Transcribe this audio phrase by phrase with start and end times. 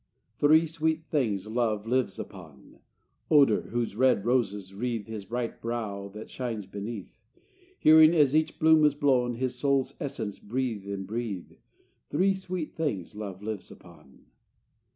[0.39, 2.79] Three sweet things love lives upon:
[3.29, 7.13] Odor, whose red roses wreathe His bright brow that shines beneath;
[7.77, 11.51] Hearing, as each bloom is blown, His soul's essence breathe and breathe.
[12.09, 14.25] Three sweet things love lives upon.